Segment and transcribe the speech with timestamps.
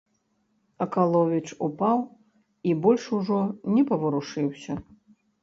[0.85, 1.99] Акаловіч упаў
[2.71, 3.39] і больш ужо
[3.77, 4.81] не паварушыўся.